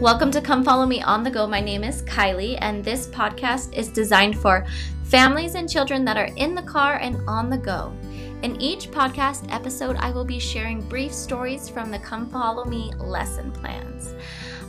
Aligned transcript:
Welcome 0.00 0.30
to 0.32 0.42
Come 0.42 0.62
Follow 0.62 0.84
Me 0.84 1.00
on 1.00 1.22
the 1.22 1.30
Go. 1.30 1.46
My 1.46 1.62
name 1.62 1.82
is 1.82 2.02
Kylie, 2.02 2.58
and 2.60 2.84
this 2.84 3.06
podcast 3.06 3.72
is 3.72 3.88
designed 3.88 4.38
for 4.38 4.66
families 5.04 5.54
and 5.54 5.70
children 5.70 6.04
that 6.04 6.18
are 6.18 6.28
in 6.36 6.54
the 6.54 6.60
car 6.60 6.96
and 6.96 7.16
on 7.26 7.48
the 7.48 7.56
go. 7.56 7.94
In 8.42 8.60
each 8.60 8.90
podcast 8.90 9.50
episode, 9.50 9.96
I 9.96 10.10
will 10.10 10.26
be 10.26 10.38
sharing 10.38 10.86
brief 10.86 11.14
stories 11.14 11.70
from 11.70 11.90
the 11.90 11.98
Come 11.98 12.28
Follow 12.28 12.66
Me 12.66 12.92
lesson 12.98 13.50
plans. 13.50 14.14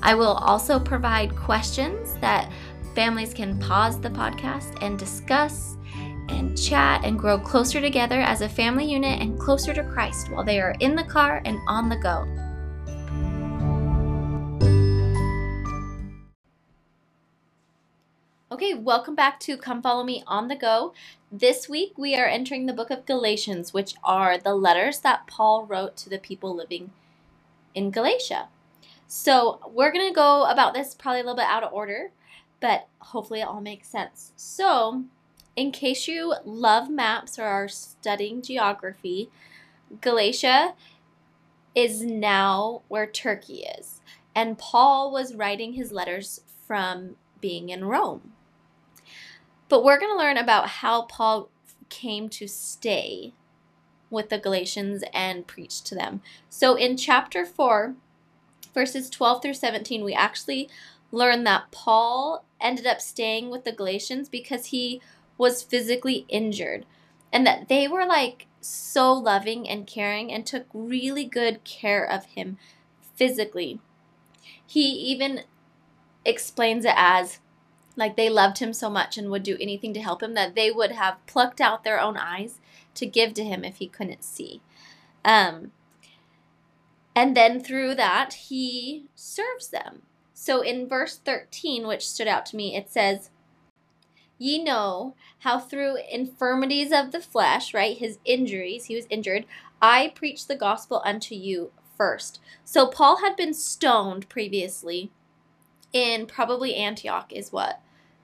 I 0.01 0.15
will 0.15 0.35
also 0.35 0.79
provide 0.79 1.35
questions 1.35 2.15
that 2.21 2.49
families 2.95 3.33
can 3.33 3.59
pause 3.59 3.99
the 3.99 4.09
podcast 4.09 4.81
and 4.81 4.97
discuss 4.97 5.75
and 6.29 6.57
chat 6.57 7.03
and 7.03 7.19
grow 7.19 7.37
closer 7.37 7.81
together 7.81 8.21
as 8.21 8.39
a 8.39 8.49
family 8.49 8.89
unit 8.89 9.21
and 9.21 9.37
closer 9.37 9.73
to 9.73 9.83
Christ 9.83 10.31
while 10.31 10.45
they 10.45 10.61
are 10.61 10.75
in 10.79 10.95
the 10.95 11.03
car 11.03 11.41
and 11.43 11.59
on 11.67 11.89
the 11.89 11.97
go. 11.97 12.25
Okay, 18.49 18.73
welcome 18.73 19.13
back 19.13 19.41
to 19.41 19.57
Come 19.57 19.81
Follow 19.81 20.05
Me 20.05 20.23
on 20.25 20.47
the 20.47 20.55
Go. 20.55 20.93
This 21.29 21.67
week 21.67 21.97
we 21.97 22.15
are 22.15 22.27
entering 22.27 22.65
the 22.65 22.71
book 22.71 22.89
of 22.89 23.05
Galatians, 23.05 23.73
which 23.73 23.95
are 24.05 24.37
the 24.37 24.55
letters 24.55 24.99
that 24.99 25.27
Paul 25.27 25.65
wrote 25.65 25.97
to 25.97 26.09
the 26.09 26.17
people 26.17 26.55
living 26.55 26.91
in 27.75 27.91
Galatia. 27.91 28.47
So 29.05 29.59
we're 29.69 29.91
going 29.91 30.07
to 30.07 30.15
go 30.15 30.45
about 30.45 30.73
this 30.73 30.95
probably 30.95 31.19
a 31.19 31.23
little 31.23 31.35
bit 31.35 31.43
out 31.43 31.63
of 31.63 31.73
order, 31.73 32.11
but 32.61 32.87
hopefully 32.99 33.41
it 33.41 33.47
all 33.49 33.59
makes 33.59 33.89
sense. 33.89 34.31
So, 34.37 35.03
in 35.57 35.73
case 35.73 36.07
you 36.07 36.33
love 36.45 36.89
maps 36.89 37.37
or 37.37 37.43
are 37.43 37.67
studying 37.67 38.41
geography, 38.41 39.29
Galatia 39.99 40.73
is 41.75 42.01
now 42.01 42.83
where 42.87 43.07
Turkey 43.07 43.65
is. 43.77 43.99
And 44.33 44.57
Paul 44.57 45.11
was 45.11 45.35
writing 45.35 45.73
his 45.73 45.91
letters 45.91 46.39
from 46.65 47.17
being 47.41 47.67
in 47.67 47.83
Rome. 47.83 48.31
But 49.69 49.83
we're 49.83 49.99
going 49.99 50.11
to 50.11 50.17
learn 50.17 50.37
about 50.37 50.69
how 50.69 51.03
Paul 51.03 51.49
came 51.89 52.29
to 52.29 52.47
stay 52.47 53.33
with 54.09 54.29
the 54.29 54.37
Galatians 54.37 55.03
and 55.13 55.47
preach 55.47 55.81
to 55.83 55.95
them. 55.95 56.21
So 56.49 56.75
in 56.75 56.95
chapter 56.97 57.45
4, 57.45 57.95
verses 58.73 59.09
12 59.09 59.41
through 59.41 59.53
17, 59.53 60.03
we 60.03 60.13
actually 60.13 60.69
learn 61.11 61.43
that 61.43 61.71
Paul 61.71 62.45
ended 62.61 62.87
up 62.87 63.01
staying 63.01 63.49
with 63.49 63.63
the 63.65 63.71
Galatians 63.71 64.29
because 64.29 64.67
he 64.67 65.01
was 65.37 65.61
physically 65.61 66.25
injured 66.29 66.85
and 67.31 67.45
that 67.45 67.67
they 67.67 67.87
were 67.87 68.05
like 68.05 68.47
so 68.61 69.13
loving 69.13 69.67
and 69.67 69.85
caring 69.85 70.31
and 70.31 70.45
took 70.45 70.65
really 70.73 71.25
good 71.25 71.63
care 71.63 72.03
of 72.03 72.25
him 72.25 72.57
physically. 73.15 73.79
He 74.65 74.89
even 74.89 75.41
explains 76.25 76.85
it 76.85 76.93
as 76.95 77.39
like 77.97 78.15
they 78.15 78.29
loved 78.29 78.59
him 78.59 78.71
so 78.71 78.89
much 78.89 79.17
and 79.17 79.29
would 79.29 79.43
do 79.43 79.57
anything 79.59 79.93
to 79.95 80.01
help 80.01 80.23
him 80.23 80.35
that 80.35 80.55
they 80.55 80.71
would 80.71 80.91
have 80.91 81.25
plucked 81.25 81.59
out 81.59 81.83
their 81.83 81.99
own 81.99 82.15
eyes 82.15 82.59
to 82.93 83.05
give 83.05 83.33
to 83.33 83.43
him 83.43 83.65
if 83.65 83.77
he 83.77 83.87
couldn't 83.87 84.23
see. 84.23 84.61
Um, 85.25 85.71
and 87.15 87.35
then 87.35 87.59
through 87.59 87.95
that, 87.95 88.33
he 88.33 89.05
serves 89.15 89.69
them. 89.69 90.03
So 90.33 90.61
in 90.61 90.87
verse 90.87 91.17
13, 91.17 91.87
which 91.87 92.07
stood 92.07 92.27
out 92.27 92.45
to 92.47 92.55
me, 92.55 92.75
it 92.75 92.91
says, 92.91 93.31
Ye 94.37 94.63
know 94.63 95.15
how 95.39 95.57
through 95.57 95.97
infirmities 96.11 96.91
of 96.91 97.11
the 97.11 97.19
flesh, 97.19 97.73
right, 97.73 97.97
his 97.97 98.19
injuries, 98.23 98.85
he 98.85 98.95
was 98.95 99.07
injured, 99.09 99.45
I 99.81 100.11
preached 100.13 100.47
the 100.47 100.55
gospel 100.55 101.01
unto 101.03 101.33
you 101.33 101.71
first. 101.97 102.39
So 102.63 102.85
Paul 102.85 103.17
had 103.17 103.35
been 103.35 103.55
stoned 103.55 104.29
previously 104.29 105.11
in 105.91 106.27
probably 106.27 106.75
Antioch, 106.75 107.33
is 107.33 107.51
what 107.51 107.79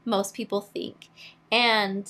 most 0.06 0.34
people 0.34 0.62
think. 0.62 1.10
And 1.52 2.10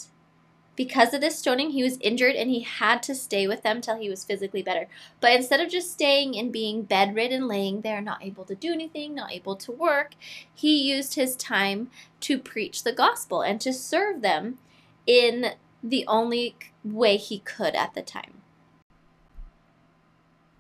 because 0.76 1.14
of 1.14 1.22
this 1.22 1.38
stoning, 1.38 1.72
he 1.72 1.84
was 1.84 1.98
injured 2.02 2.36
and 2.36 2.50
he 2.50 2.62
had 2.62 3.04
to 3.04 3.14
stay 3.14 3.48
with 3.48 3.62
them 3.62 3.80
till 3.80 3.98
he 4.00 4.09
was 4.09 4.24
physically 4.24 4.64
better. 4.64 4.88
But 5.22 5.34
instead 5.34 5.59
of 5.59 5.70
just 5.70 5.92
staying 5.92 6.38
and 6.38 6.52
being 6.52 6.84
bedridden, 6.84 7.48
laying 7.48 7.81
there, 7.81 8.02
not 8.02 8.24
able 8.24 8.46
to 8.46 8.56
do 8.56 8.74
anything, 8.74 9.14
not 9.14 9.31
able 9.31 9.56
to 9.58 9.72
work, 9.72 10.14
he 10.54 10.92
used 10.92 11.16
his 11.16 11.36
time 11.36 11.90
to 12.22 12.40
preach 12.40 12.84
the 12.84 12.94
gospel 12.94 13.42
and 13.42 13.62
to 13.62 13.72
serve 13.72 14.22
them 14.22 14.58
in 15.06 15.52
the 15.84 16.06
only 16.08 16.56
way 16.84 17.18
he 17.18 17.40
could 17.40 17.75
at 17.75 17.94
the 17.94 18.02
time. 18.02 18.42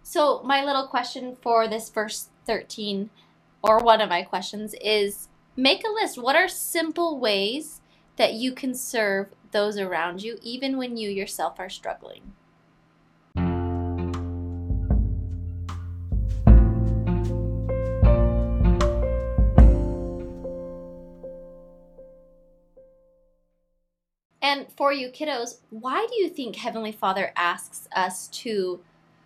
So, 0.03 0.43
my 0.43 0.63
little 0.63 0.85
question 0.85 1.37
for 1.41 1.67
this 1.67 1.89
verse 1.89 2.29
13, 2.45 3.09
or 3.63 3.79
one 3.79 4.01
of 4.01 4.09
my 4.09 4.21
questions, 4.21 4.75
is 4.81 5.29
make 5.55 5.83
a 5.85 5.91
list. 5.91 6.21
What 6.21 6.35
are 6.35 6.47
simple 6.47 7.19
ways 7.19 7.81
that 8.15 8.33
you 8.33 8.53
can 8.53 8.73
serve 8.73 9.27
those 9.51 9.77
around 9.77 10.23
you, 10.23 10.37
even 10.41 10.77
when 10.77 10.97
you 10.97 11.09
yourself 11.09 11.59
are 11.59 11.69
struggling. 11.69 12.33
And 24.41 24.67
for 24.75 24.91
you 24.91 25.09
kiddos, 25.09 25.59
why 25.69 26.05
do 26.09 26.15
you 26.15 26.29
think 26.29 26.57
Heavenly 26.57 26.91
Father 26.91 27.31
asks 27.35 27.87
us 27.95 28.27
to 28.29 28.81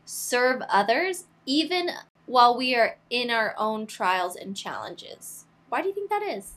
serve 0.06 0.62
others 0.70 1.26
even 1.46 1.90
while 2.28 2.56
we 2.56 2.76
are 2.76 2.98
in 3.10 3.30
our 3.32 3.56
own 3.58 3.88
trials 3.88 4.36
and 4.36 4.56
challenges? 4.56 5.47
Why 5.70 5.82
do 5.82 5.90
you 5.90 5.94
think 5.94 6.10
that 6.10 6.24
is? 6.24 6.54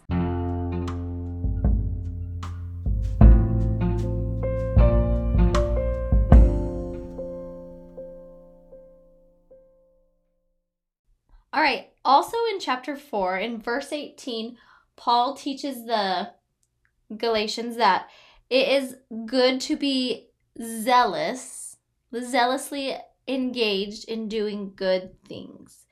All 11.52 11.60
right. 11.60 11.88
Also 12.04 12.36
in 12.52 12.60
chapter 12.60 12.96
4, 12.96 13.38
in 13.38 13.60
verse 13.60 13.92
18, 13.92 14.56
Paul 14.96 15.34
teaches 15.34 15.84
the 15.84 16.30
Galatians 17.16 17.76
that 17.76 18.08
it 18.48 18.68
is 18.68 18.96
good 19.26 19.60
to 19.62 19.76
be 19.76 20.28
zealous, 20.62 21.76
zealously 22.14 22.96
engaged 23.26 24.08
in 24.08 24.28
doing 24.28 24.72
good 24.76 25.16
things, 25.26 25.86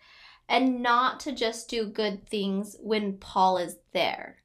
and 0.48 0.82
not 0.82 1.20
to 1.20 1.32
just 1.32 1.68
do 1.68 1.86
good 1.86 2.26
things 2.26 2.76
when 2.80 3.18
Paul 3.18 3.58
is 3.58 3.76
there. 3.92 4.36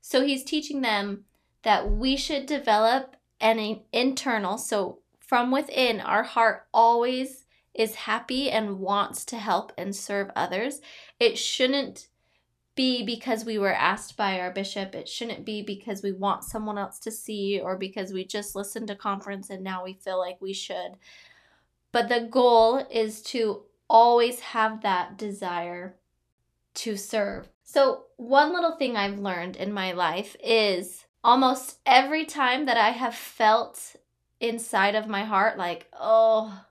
So 0.00 0.22
he's 0.22 0.44
teaching 0.44 0.80
them 0.80 1.24
that 1.62 1.90
we 1.90 2.16
should 2.16 2.46
develop 2.46 3.16
an 3.40 3.80
internal, 3.92 4.58
so 4.58 4.98
from 5.18 5.50
within, 5.50 6.00
our 6.00 6.22
heart 6.22 6.66
always 6.74 7.46
is 7.74 7.94
happy 7.94 8.50
and 8.50 8.78
wants 8.78 9.24
to 9.24 9.38
help 9.38 9.72
and 9.78 9.96
serve 9.96 10.30
others. 10.36 10.80
It 11.18 11.38
shouldn't 11.38 12.08
be 12.74 13.04
because 13.04 13.44
we 13.44 13.58
were 13.58 13.72
asked 13.72 14.16
by 14.16 14.40
our 14.40 14.50
bishop. 14.50 14.94
It 14.94 15.08
shouldn't 15.08 15.44
be 15.44 15.62
because 15.62 16.02
we 16.02 16.12
want 16.12 16.44
someone 16.44 16.78
else 16.78 16.98
to 17.00 17.10
see 17.10 17.60
or 17.60 17.76
because 17.76 18.12
we 18.12 18.24
just 18.24 18.54
listened 18.54 18.88
to 18.88 18.94
conference 18.94 19.50
and 19.50 19.62
now 19.62 19.84
we 19.84 19.94
feel 19.94 20.18
like 20.18 20.40
we 20.40 20.52
should. 20.52 20.92
But 21.92 22.08
the 22.08 22.28
goal 22.30 22.86
is 22.90 23.22
to 23.22 23.62
always 23.92 24.40
have 24.40 24.80
that 24.82 25.18
desire 25.18 25.94
to 26.74 26.96
serve. 26.96 27.48
So, 27.62 28.06
one 28.16 28.52
little 28.52 28.76
thing 28.76 28.96
I've 28.96 29.18
learned 29.18 29.56
in 29.56 29.72
my 29.72 29.92
life 29.92 30.34
is 30.42 31.04
almost 31.22 31.78
every 31.84 32.24
time 32.24 32.64
that 32.66 32.78
I 32.78 32.90
have 32.90 33.14
felt 33.14 33.96
inside 34.40 34.94
of 34.94 35.06
my 35.06 35.24
heart, 35.24 35.58
like, 35.58 35.88
oh, 35.92 36.64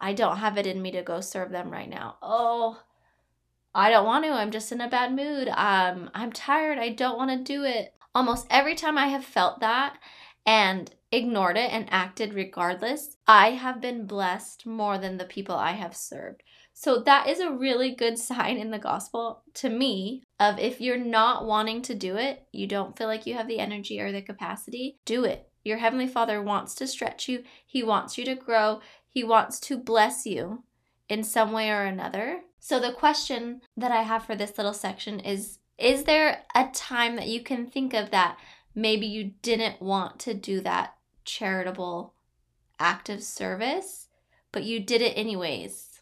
I 0.00 0.12
don't 0.12 0.38
have 0.38 0.58
it 0.58 0.66
in 0.66 0.82
me 0.82 0.90
to 0.90 1.02
go 1.02 1.20
serve 1.20 1.50
them 1.50 1.70
right 1.70 1.88
now. 1.88 2.16
Oh, 2.20 2.82
I 3.74 3.90
don't 3.90 4.06
want 4.06 4.24
to. 4.24 4.32
I'm 4.32 4.50
just 4.50 4.72
in 4.72 4.80
a 4.80 4.88
bad 4.88 5.14
mood. 5.14 5.48
Um, 5.48 6.10
I'm 6.12 6.32
tired. 6.32 6.78
I 6.78 6.90
don't 6.90 7.16
want 7.16 7.30
to 7.30 7.52
do 7.52 7.64
it. 7.64 7.94
Almost 8.14 8.46
every 8.50 8.74
time 8.74 8.98
I 8.98 9.06
have 9.08 9.24
felt 9.24 9.60
that 9.60 9.96
and 10.44 10.90
ignored 11.10 11.56
it 11.56 11.72
and 11.72 11.86
acted 11.90 12.34
regardless, 12.34 13.16
I 13.26 13.52
have 13.52 13.80
been 13.80 14.06
blessed 14.06 14.66
more 14.66 14.98
than 14.98 15.16
the 15.16 15.24
people 15.24 15.56
I 15.56 15.72
have 15.72 15.96
served. 15.96 16.42
So 16.72 17.00
that 17.00 17.26
is 17.26 17.40
a 17.40 17.50
really 17.50 17.94
good 17.94 18.18
sign 18.18 18.56
in 18.56 18.70
the 18.70 18.78
gospel 18.78 19.42
to 19.54 19.68
me 19.68 20.22
of 20.38 20.58
if 20.58 20.80
you're 20.80 20.98
not 20.98 21.46
wanting 21.46 21.82
to 21.82 21.94
do 21.94 22.16
it, 22.16 22.46
you 22.52 22.66
don't 22.66 22.96
feel 22.96 23.06
like 23.06 23.26
you 23.26 23.34
have 23.34 23.48
the 23.48 23.58
energy 23.58 24.00
or 24.00 24.12
the 24.12 24.22
capacity, 24.22 24.98
do 25.04 25.24
it. 25.24 25.50
Your 25.64 25.78
heavenly 25.78 26.06
Father 26.06 26.42
wants 26.42 26.74
to 26.76 26.86
stretch 26.86 27.28
you. 27.28 27.42
He 27.66 27.82
wants 27.82 28.16
you 28.16 28.24
to 28.24 28.34
grow. 28.34 28.80
He 29.08 29.24
wants 29.24 29.58
to 29.60 29.76
bless 29.76 30.24
you 30.24 30.62
in 31.08 31.24
some 31.24 31.52
way 31.52 31.70
or 31.70 31.82
another. 31.82 32.42
So, 32.60 32.78
the 32.78 32.92
question 32.92 33.60
that 33.76 33.92
I 33.92 34.02
have 34.02 34.24
for 34.24 34.34
this 34.34 34.56
little 34.56 34.72
section 34.72 35.20
is 35.20 35.58
Is 35.78 36.04
there 36.04 36.44
a 36.54 36.68
time 36.72 37.16
that 37.16 37.28
you 37.28 37.42
can 37.42 37.66
think 37.66 37.92
of 37.92 38.10
that 38.10 38.38
maybe 38.74 39.06
you 39.06 39.32
didn't 39.42 39.82
want 39.82 40.18
to 40.20 40.34
do 40.34 40.60
that 40.60 40.94
charitable 41.28 42.14
act 42.80 43.10
of 43.10 43.22
service, 43.22 44.08
but 44.50 44.64
you 44.64 44.80
did 44.80 45.02
it 45.02 45.12
anyways. 45.16 46.00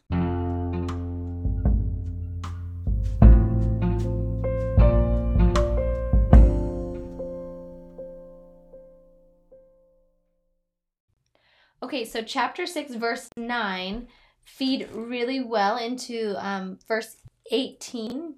Okay, 11.82 12.04
so 12.04 12.22
chapter 12.22 12.66
6, 12.66 12.94
verse 12.94 13.28
9 13.36 14.08
feed 14.44 14.88
really 14.92 15.40
well 15.40 15.76
into 15.76 16.34
um, 16.38 16.78
verse 16.86 17.16
18 17.50 18.34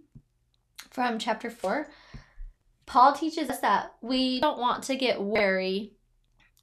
from 0.90 1.18
chapter 1.18 1.50
4. 1.50 1.86
Paul 2.86 3.12
teaches 3.12 3.50
us 3.50 3.60
that 3.60 3.94
we 4.00 4.40
don't 4.40 4.58
want 4.58 4.84
to 4.84 4.96
get 4.96 5.22
weary 5.22 5.92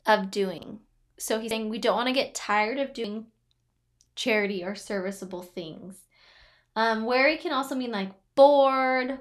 of 0.06 0.32
doing. 0.32 0.80
So 1.18 1.40
he's 1.40 1.50
saying 1.50 1.70
we 1.70 1.80
don't 1.80 1.96
want 1.96 2.08
to 2.08 2.14
get 2.14 2.36
tired 2.36 2.80
of 2.80 2.94
doing 2.94 3.28
charity 4.16 4.64
or 4.64 4.76
serviceable 4.76 5.42
things. 5.42 6.00
Um, 6.76 7.06
weary 7.06 7.38
can 7.38 7.54
also 7.54 7.76
mean 7.76 7.92
like 7.92 8.12
bored 8.36 9.20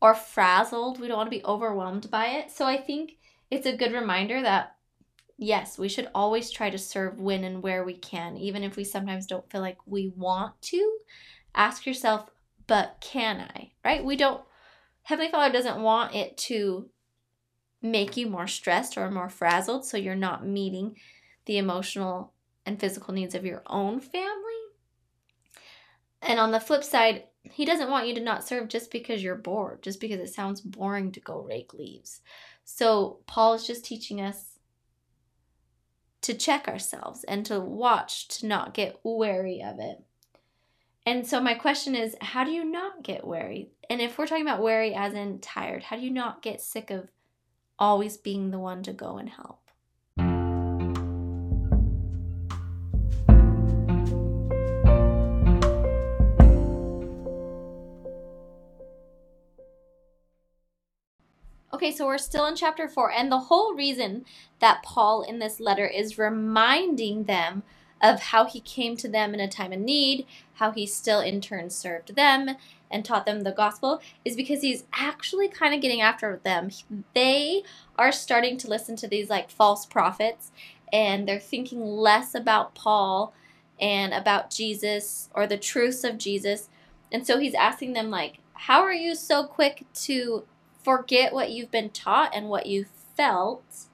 or 0.00 0.14
frazzled. 0.14 1.00
We 1.00 1.08
don't 1.08 1.16
want 1.16 1.30
to 1.30 1.36
be 1.36 1.44
overwhelmed 1.44 2.10
by 2.10 2.26
it. 2.26 2.50
So 2.50 2.66
I 2.66 2.76
think 2.76 3.16
it's 3.50 3.66
a 3.66 3.76
good 3.76 3.92
reminder 3.92 4.42
that 4.42 4.76
yes, 5.38 5.78
we 5.78 5.88
should 5.88 6.08
always 6.14 6.50
try 6.50 6.68
to 6.68 6.76
serve 6.76 7.20
when 7.20 7.44
and 7.44 7.62
where 7.62 7.84
we 7.84 7.94
can, 7.94 8.36
even 8.36 8.64
if 8.64 8.76
we 8.76 8.84
sometimes 8.84 9.26
don't 9.26 9.48
feel 9.50 9.60
like 9.60 9.78
we 9.86 10.12
want 10.16 10.60
to. 10.60 10.98
Ask 11.54 11.86
yourself, 11.86 12.28
but 12.66 12.96
can 13.00 13.48
I? 13.54 13.72
Right? 13.84 14.04
We 14.04 14.16
don't, 14.16 14.42
Heavenly 15.04 15.30
Father 15.30 15.52
doesn't 15.52 15.80
want 15.80 16.14
it 16.14 16.36
to 16.38 16.90
make 17.80 18.16
you 18.16 18.28
more 18.28 18.46
stressed 18.46 18.96
or 18.96 19.10
more 19.10 19.28
frazzled 19.28 19.84
so 19.84 19.96
you're 19.96 20.14
not 20.14 20.46
meeting 20.46 20.96
the 21.46 21.58
emotional 21.58 22.32
and 22.66 22.78
physical 22.78 23.14
needs 23.14 23.34
of 23.34 23.44
your 23.44 23.62
own 23.66 24.00
family. 24.00 24.34
And 26.20 26.40
on 26.40 26.50
the 26.50 26.60
flip 26.60 26.84
side, 26.84 27.24
he 27.42 27.64
doesn't 27.64 27.90
want 27.90 28.08
you 28.08 28.14
to 28.14 28.20
not 28.20 28.46
serve 28.46 28.68
just 28.68 28.90
because 28.90 29.22
you're 29.22 29.36
bored, 29.36 29.82
just 29.82 30.00
because 30.00 30.20
it 30.20 30.34
sounds 30.34 30.60
boring 30.60 31.12
to 31.12 31.20
go 31.20 31.40
rake 31.40 31.72
leaves. 31.72 32.20
So 32.64 33.20
Paul 33.26 33.54
is 33.54 33.66
just 33.66 33.84
teaching 33.84 34.20
us 34.20 34.58
to 36.22 36.34
check 36.34 36.68
ourselves 36.68 37.24
and 37.24 37.46
to 37.46 37.60
watch 37.60 38.28
to 38.28 38.46
not 38.46 38.74
get 38.74 39.00
wary 39.04 39.62
of 39.62 39.78
it. 39.78 40.02
And 41.06 41.26
so 41.26 41.40
my 41.40 41.54
question 41.54 41.94
is, 41.94 42.16
how 42.20 42.44
do 42.44 42.50
you 42.50 42.64
not 42.64 43.02
get 43.02 43.26
wary? 43.26 43.70
And 43.88 44.02
if 44.02 44.18
we're 44.18 44.26
talking 44.26 44.46
about 44.46 44.62
wary 44.62 44.94
as 44.94 45.14
in 45.14 45.38
tired, 45.38 45.84
how 45.84 45.96
do 45.96 46.02
you 46.02 46.10
not 46.10 46.42
get 46.42 46.60
sick 46.60 46.90
of 46.90 47.08
always 47.78 48.16
being 48.16 48.50
the 48.50 48.58
one 48.58 48.82
to 48.82 48.92
go 48.92 49.18
and 49.18 49.28
help? 49.28 49.60
Okay, 61.72 61.92
so 61.92 62.06
we're 62.06 62.18
still 62.18 62.46
in 62.46 62.56
chapter 62.56 62.88
4, 62.88 63.12
and 63.12 63.30
the 63.30 63.38
whole 63.38 63.72
reason 63.72 64.24
that 64.58 64.82
Paul 64.82 65.22
in 65.22 65.38
this 65.38 65.60
letter 65.60 65.86
is 65.86 66.18
reminding 66.18 67.24
them 67.24 67.62
of 68.02 68.20
how 68.20 68.46
he 68.46 68.58
came 68.60 68.96
to 68.96 69.08
them 69.08 69.32
in 69.32 69.38
a 69.38 69.48
time 69.48 69.72
of 69.72 69.78
need, 69.78 70.26
how 70.54 70.72
he 70.72 70.86
still 70.86 71.20
in 71.20 71.40
turn 71.40 71.70
served 71.70 72.16
them 72.16 72.56
and 72.90 73.04
taught 73.04 73.26
them 73.26 73.42
the 73.42 73.52
gospel, 73.52 74.00
is 74.24 74.36
because 74.36 74.62
he's 74.62 74.84
actually 74.92 75.48
kind 75.48 75.74
of 75.74 75.80
getting 75.80 76.00
after 76.00 76.40
them. 76.42 76.70
They 77.14 77.62
are 77.96 78.12
starting 78.12 78.56
to 78.58 78.68
listen 78.68 78.96
to 78.96 79.08
these 79.08 79.28
like 79.28 79.50
false 79.50 79.86
prophets, 79.86 80.50
and 80.92 81.28
they're 81.28 81.38
thinking 81.38 81.82
less 81.82 82.34
about 82.34 82.74
Paul 82.74 83.34
and 83.80 84.12
about 84.12 84.50
Jesus 84.50 85.28
or 85.34 85.46
the 85.46 85.56
truths 85.56 86.04
of 86.04 86.18
Jesus. 86.18 86.68
And 87.12 87.26
so 87.26 87.38
he's 87.38 87.54
asking 87.54 87.92
them, 87.92 88.10
like, 88.10 88.38
how 88.52 88.82
are 88.82 88.92
you 88.92 89.14
so 89.14 89.44
quick 89.44 89.84
to 89.94 90.44
forget 90.82 91.32
what 91.34 91.50
you've 91.50 91.70
been 91.70 91.90
taught 91.90 92.34
and 92.34 92.48
what 92.48 92.66
you 92.66 92.86
felt. 93.14 93.88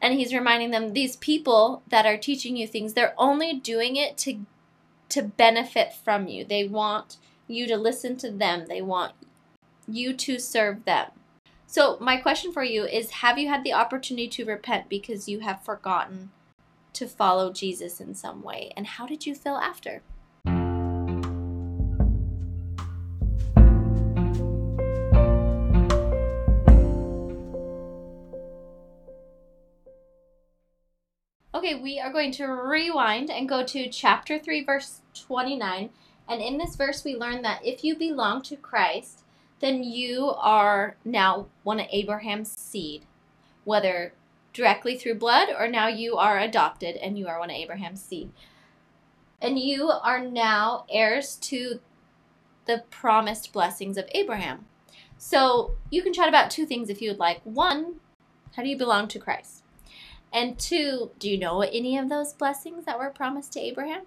And 0.00 0.14
he's 0.14 0.34
reminding 0.34 0.72
them 0.72 0.92
these 0.92 1.16
people 1.16 1.82
that 1.88 2.04
are 2.04 2.18
teaching 2.18 2.56
you 2.56 2.66
things, 2.66 2.92
they're 2.92 3.14
only 3.16 3.54
doing 3.54 3.96
it 3.96 4.18
to 4.18 4.40
to 5.08 5.22
benefit 5.22 5.92
from 5.92 6.26
you. 6.26 6.44
They 6.44 6.66
want 6.66 7.18
you 7.52 7.66
to 7.66 7.76
listen 7.76 8.16
to 8.18 8.30
them. 8.30 8.66
They 8.66 8.82
want 8.82 9.12
you 9.86 10.14
to 10.14 10.38
serve 10.38 10.84
them. 10.84 11.10
So, 11.66 11.96
my 12.00 12.16
question 12.18 12.52
for 12.52 12.62
you 12.62 12.84
is 12.84 13.10
Have 13.10 13.38
you 13.38 13.48
had 13.48 13.64
the 13.64 13.72
opportunity 13.72 14.28
to 14.28 14.44
repent 14.44 14.88
because 14.88 15.28
you 15.28 15.40
have 15.40 15.64
forgotten 15.64 16.30
to 16.94 17.06
follow 17.06 17.52
Jesus 17.52 18.00
in 18.00 18.14
some 18.14 18.42
way? 18.42 18.72
And 18.76 18.86
how 18.86 19.06
did 19.06 19.26
you 19.26 19.34
feel 19.34 19.56
after? 19.56 20.02
Okay, 31.54 31.76
we 31.76 32.00
are 32.00 32.12
going 32.12 32.32
to 32.32 32.46
rewind 32.46 33.30
and 33.30 33.48
go 33.48 33.62
to 33.64 33.88
chapter 33.88 34.38
3, 34.38 34.64
verse 34.64 35.00
29. 35.14 35.90
And 36.28 36.40
in 36.40 36.58
this 36.58 36.76
verse, 36.76 37.04
we 37.04 37.16
learn 37.16 37.42
that 37.42 37.64
if 37.64 37.84
you 37.84 37.96
belong 37.96 38.42
to 38.42 38.56
Christ, 38.56 39.24
then 39.60 39.82
you 39.82 40.32
are 40.38 40.96
now 41.04 41.46
one 41.62 41.80
of 41.80 41.86
Abraham's 41.90 42.52
seed, 42.52 43.04
whether 43.64 44.12
directly 44.52 44.98
through 44.98 45.14
blood 45.14 45.48
or 45.56 45.68
now 45.68 45.88
you 45.88 46.16
are 46.16 46.38
adopted 46.38 46.96
and 46.96 47.18
you 47.18 47.26
are 47.26 47.38
one 47.38 47.50
of 47.50 47.56
Abraham's 47.56 48.02
seed. 48.02 48.30
And 49.40 49.58
you 49.58 49.90
are 49.90 50.20
now 50.20 50.84
heirs 50.90 51.36
to 51.42 51.80
the 52.66 52.84
promised 52.90 53.52
blessings 53.52 53.96
of 53.96 54.08
Abraham. 54.12 54.66
So 55.18 55.72
you 55.90 56.02
can 56.02 56.12
chat 56.12 56.28
about 56.28 56.50
two 56.50 56.66
things 56.66 56.90
if 56.90 57.00
you 57.00 57.10
would 57.10 57.18
like. 57.18 57.40
One, 57.44 57.96
how 58.56 58.62
do 58.62 58.68
you 58.68 58.76
belong 58.76 59.08
to 59.08 59.18
Christ? 59.18 59.62
And 60.32 60.58
two, 60.58 61.10
do 61.18 61.28
you 61.28 61.38
know 61.38 61.60
any 61.60 61.98
of 61.98 62.08
those 62.08 62.32
blessings 62.32 62.84
that 62.86 62.98
were 62.98 63.10
promised 63.10 63.52
to 63.52 63.60
Abraham? 63.60 64.02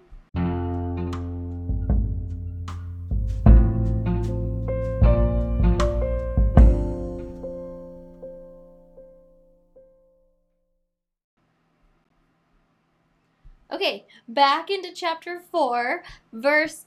Okay, 13.76 14.06
back 14.26 14.70
into 14.70 14.90
chapter 14.94 15.38
4, 15.38 16.02
verse 16.32 16.86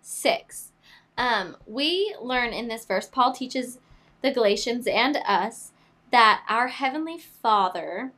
6. 0.00 0.70
Um, 1.18 1.56
we 1.66 2.14
learn 2.22 2.52
in 2.52 2.68
this 2.68 2.84
verse, 2.84 3.08
Paul 3.08 3.32
teaches 3.32 3.80
the 4.22 4.30
Galatians 4.30 4.86
and 4.86 5.18
us 5.26 5.72
that 6.12 6.44
our 6.48 6.68
Heavenly 6.68 7.18
Father 7.18 8.12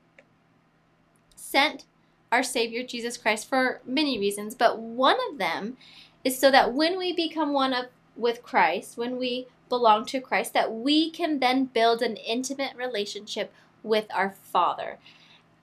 sent 1.35 1.87
our 2.30 2.42
Savior 2.42 2.82
Jesus 2.82 3.16
Christ 3.16 3.49
for 3.49 3.80
many 3.87 4.18
reasons, 4.18 4.54
but 4.54 4.78
one 4.78 5.16
of 5.30 5.38
them 5.38 5.78
is 6.23 6.38
so 6.38 6.50
that 6.50 6.75
when 6.75 6.99
we 6.99 7.14
become 7.14 7.54
one 7.54 7.73
of 7.73 7.87
with 8.14 8.42
Christ, 8.42 8.99
when 8.99 9.16
we 9.16 9.47
belong 9.70 10.04
to 10.04 10.20
Christ, 10.20 10.52
that 10.52 10.70
we 10.70 11.11
can 11.11 11.38
then 11.38 11.64
build 11.64 12.02
an 12.02 12.16
intimate 12.16 12.76
relationship 12.76 13.50
with 13.82 14.04
our 14.12 14.35
Father. 14.52 14.99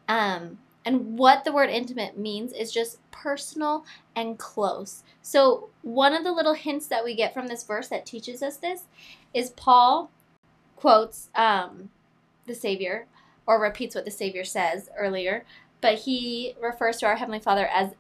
Um, 0.08 0.58
and 0.86 1.18
what 1.18 1.44
the 1.44 1.52
word 1.52 1.70
intimate 1.70 2.18
means 2.18 2.52
is 2.54 2.72
just 2.72 3.00
personal 3.12 3.86
and 4.16 4.38
close. 4.38 5.04
So, 5.22 5.70
one 5.82 6.14
of 6.14 6.24
the 6.24 6.32
little 6.32 6.54
hints 6.54 6.88
that 6.88 7.04
we 7.04 7.16
get 7.16 7.34
from 7.34 7.48
this 7.48 7.64
verse 7.64 7.88
that 7.88 8.06
teaches 8.06 8.44
us 8.44 8.58
this 8.58 8.84
is 9.34 9.52
Paul 9.52 10.12
quotes 10.76 11.30
um, 11.36 11.90
the 12.46 12.56
Savior 12.56 13.08
or 13.46 13.62
repeats 13.62 13.96
what 13.96 14.06
the 14.06 14.12
Savior 14.12 14.44
says 14.44 14.90
earlier 14.98 15.46
but 15.84 15.96
he 15.96 16.56
refers 16.62 16.96
to 16.96 17.06
our 17.06 17.18
Heavenly 17.18 17.42
Father 17.42 17.68
as 17.68 17.92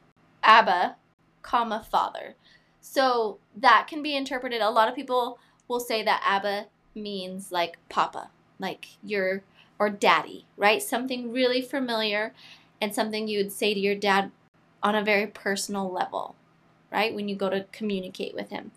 Abba, 0.42 0.96
comma, 1.42 1.86
Father. 1.92 2.36
So 2.80 3.40
that 3.58 3.88
can 3.90 4.02
be 4.02 4.16
interpreted. 4.16 4.62
A 4.62 4.70
lot 4.70 4.88
of 4.88 4.96
people 4.96 5.38
will 5.68 5.82
say 5.82 6.02
that 6.02 6.24
Abba 6.26 6.68
means 6.96 7.52
like 7.52 7.78
Papa, 7.90 8.30
like 8.58 8.88
your 9.04 9.44
or 9.78 9.90
Daddy, 9.90 10.46
right? 10.56 10.82
Something 10.82 11.34
really 11.34 11.62
familiar 11.62 12.34
and 12.84 12.94
something 12.94 13.30
you 13.30 13.38
would 13.38 13.54
say 13.54 13.74
to 13.74 13.80
your 13.80 13.96
dad 13.96 14.30
on 14.84 14.94
a 14.94 15.02
very 15.02 15.26
personal 15.26 15.90
level, 15.90 16.36
right? 16.92 17.16
When 17.16 17.30
you 17.30 17.36
go 17.36 17.50
to 17.50 17.66
communicate 17.72 18.36
with 18.36 18.50
him. 18.50 18.72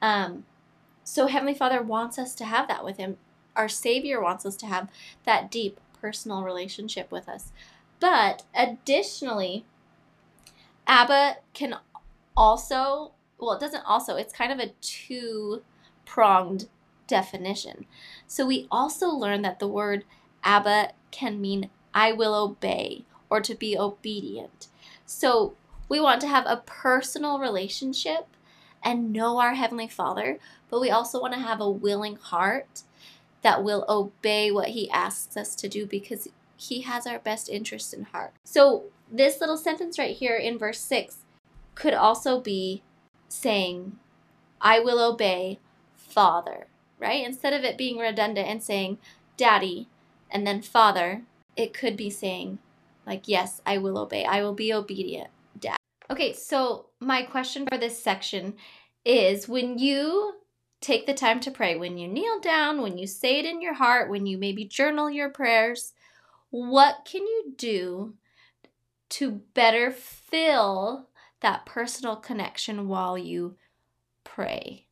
Um, 0.00 0.46
so 1.04 1.26
Heavenly 1.26 1.52
Father 1.52 1.82
wants 1.82 2.18
us 2.18 2.34
to 2.36 2.46
have 2.46 2.66
that 2.68 2.82
with 2.82 2.96
him. 2.96 3.18
Our 3.54 3.68
Savior 3.68 4.22
wants 4.22 4.46
us 4.46 4.56
to 4.56 4.66
have 4.66 4.88
that 5.26 5.50
deep 5.50 5.78
personal 6.00 6.44
relationship 6.44 7.12
with 7.12 7.28
us. 7.28 7.52
But 8.00 8.44
additionally, 8.54 9.66
Abba 10.86 11.36
can 11.52 11.76
also, 12.34 13.12
well, 13.38 13.52
it 13.52 13.60
doesn't 13.60 13.84
also, 13.84 14.16
it's 14.16 14.32
kind 14.32 14.50
of 14.50 14.60
a 14.60 14.72
two 14.80 15.62
pronged 16.06 16.68
definition. 17.06 17.84
So 18.26 18.46
we 18.46 18.66
also 18.70 19.08
learn 19.08 19.42
that 19.42 19.58
the 19.58 19.68
word 19.68 20.04
Abba 20.42 20.92
can 21.10 21.38
mean 21.38 21.68
I 21.92 22.12
will 22.12 22.34
obey 22.34 23.05
or 23.30 23.40
to 23.40 23.54
be 23.54 23.76
obedient. 23.76 24.68
So 25.04 25.54
we 25.88 26.00
want 26.00 26.20
to 26.22 26.28
have 26.28 26.44
a 26.46 26.62
personal 26.66 27.38
relationship 27.38 28.26
and 28.82 29.12
know 29.12 29.38
our 29.38 29.54
Heavenly 29.54 29.88
Father, 29.88 30.38
but 30.70 30.80
we 30.80 30.90
also 30.90 31.20
want 31.20 31.34
to 31.34 31.40
have 31.40 31.60
a 31.60 31.70
willing 31.70 32.16
heart 32.16 32.82
that 33.42 33.62
will 33.62 33.84
obey 33.88 34.50
what 34.50 34.68
He 34.68 34.90
asks 34.90 35.36
us 35.36 35.54
to 35.56 35.68
do 35.68 35.86
because 35.86 36.28
he 36.56 36.82
has 36.82 37.06
our 37.06 37.18
best 37.18 37.48
interest 37.48 37.92
in 37.92 38.04
heart. 38.04 38.32
So 38.44 38.84
this 39.10 39.40
little 39.40 39.56
sentence 39.56 39.98
right 39.98 40.16
here 40.16 40.36
in 40.36 40.58
verse 40.58 40.80
6 40.80 41.18
could 41.74 41.94
also 41.94 42.40
be 42.40 42.82
saying, 43.28 43.98
I 44.60 44.80
will 44.80 44.98
obey 44.98 45.58
Father, 45.94 46.66
right? 46.98 47.24
Instead 47.24 47.52
of 47.52 47.62
it 47.62 47.76
being 47.76 47.98
redundant 47.98 48.48
and 48.48 48.62
saying, 48.62 48.98
Daddy, 49.36 49.88
and 50.30 50.46
then 50.46 50.62
Father, 50.62 51.22
it 51.56 51.74
could 51.74 51.96
be 51.96 52.10
saying, 52.10 52.58
like, 53.06 53.28
yes, 53.28 53.60
I 53.64 53.78
will 53.78 53.98
obey. 53.98 54.24
I 54.24 54.42
will 54.42 54.54
be 54.54 54.72
obedient, 54.72 55.30
Dad. 55.58 55.76
Okay, 56.10 56.32
so 56.32 56.86
my 57.00 57.22
question 57.22 57.66
for 57.70 57.78
this 57.78 58.02
section 58.02 58.54
is 59.04 59.48
when 59.48 59.78
you 59.78 60.34
take 60.80 61.06
the 61.06 61.14
time 61.14 61.40
to 61.40 61.50
pray, 61.50 61.76
when 61.76 61.96
you 61.96 62.08
kneel 62.08 62.40
down, 62.40 62.82
when 62.82 62.98
you 62.98 63.06
say 63.06 63.38
it 63.38 63.44
in 63.44 63.62
your 63.62 63.74
heart, 63.74 64.10
when 64.10 64.26
you 64.26 64.36
maybe 64.36 64.64
journal 64.64 65.08
your 65.08 65.30
prayers, 65.30 65.92
what 66.50 67.06
can 67.10 67.22
you 67.22 67.54
do 67.56 68.14
to 69.08 69.30
better 69.54 69.90
fill 69.90 71.08
that 71.40 71.66
personal 71.66 72.16
connection 72.16 72.88
while 72.88 73.16
you 73.16 73.56
pray? 74.24 74.86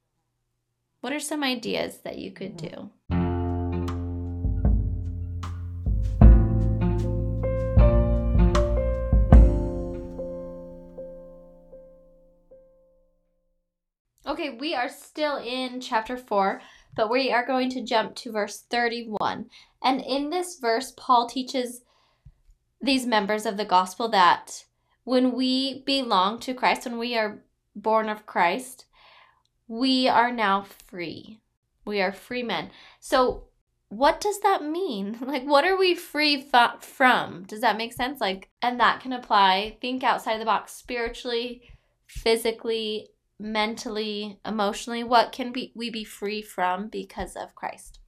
What 1.01 1.13
are 1.13 1.21
some 1.21 1.45
ideas 1.45 1.99
that 1.99 2.19
you 2.19 2.31
could 2.31 2.57
mm-hmm. 2.57 2.87
do? 3.11 3.24
Okay, 14.35 14.51
we 14.51 14.75
are 14.75 14.89
still 14.89 15.37
in 15.37 15.81
chapter 15.81 16.17
4, 16.17 16.61
but 16.97 17.09
we 17.09 17.31
are 17.31 17.47
going 17.47 17.71
to 17.71 17.85
jump 17.85 18.17
to 18.17 18.33
verse 18.33 18.65
31. 18.69 19.49
And 19.81 20.01
in 20.01 20.31
this 20.31 20.59
verse, 20.59 20.93
Paul 20.97 21.29
teaches 21.29 21.83
these 22.83 23.07
members 23.07 23.47
of 23.47 23.57
the 23.57 23.65
gospel 23.65 24.09
that 24.09 24.65
when 25.05 25.37
we 25.37 25.85
belong 25.87 26.41
to 26.41 26.53
Christ, 26.53 26.85
when 26.85 26.99
we 26.99 27.17
are 27.17 27.45
born 27.77 28.09
of 28.09 28.27
Christ, 28.27 28.87
we 29.69 30.09
are 30.09 30.33
now 30.33 30.63
free. 30.63 31.39
We 31.85 32.03
are 32.03 32.13
free 32.13 32.43
men. 32.43 32.73
So, 32.99 33.45
what 33.89 34.21
does 34.21 34.41
that 34.41 34.65
mean? 34.65 35.17
Like, 35.25 35.45
what 35.45 35.65
are 35.65 35.79
we 35.79 35.95
free 35.95 36.45
from? 36.81 37.45
Does 37.45 37.61
that 37.61 37.77
make 37.77 37.93
sense? 37.93 38.21
Like, 38.21 38.49
and 38.61 38.81
that 38.81 39.01
can 39.01 39.13
apply, 39.13 39.77
think 39.81 40.03
outside 40.03 40.41
the 40.41 40.45
box 40.45 40.73
spiritually, 40.73 41.71
physically, 42.09 43.11
mentally, 43.45 44.41
emotionally. 44.45 45.05
What 45.05 45.31
can 45.31 45.53
we, 45.53 45.71
we 45.77 45.91
be 45.91 46.03
free 46.03 46.41
from 46.41 46.89
because 46.89 47.37
of 47.37 47.55
Christ? 47.55 48.01